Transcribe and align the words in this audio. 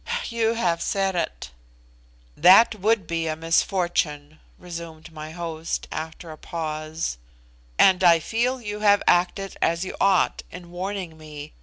"You 0.31 0.55
have 0.55 0.81
said 0.81 1.15
it." 1.15 1.51
"That 2.35 2.73
would 2.73 3.05
be 3.05 3.27
a 3.27 3.35
misfortune," 3.35 4.39
resumed 4.57 5.11
my 5.13 5.29
host, 5.29 5.87
after 5.91 6.31
a 6.31 6.39
pause, 6.39 7.19
"and 7.77 8.03
I 8.03 8.17
feel 8.17 8.59
you 8.59 8.79
have 8.79 9.03
acted 9.05 9.57
as 9.61 9.85
you 9.85 9.95
ought 10.01 10.41
in 10.49 10.71
warning 10.71 11.19
me. 11.19 11.53